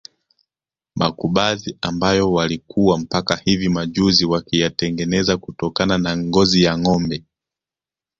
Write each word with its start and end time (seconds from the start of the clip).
Makubazi 0.95 1.77
ambayo 1.81 2.31
walikuwa 2.31 2.99
mpaka 2.99 3.35
hivi 3.35 3.69
majuzi 3.69 4.25
wakiyatengeneza 4.25 5.37
kutokana 5.37 5.97
na 5.97 6.17
ngozi 6.17 6.63
ya 6.63 6.77
ngombe 6.77 7.23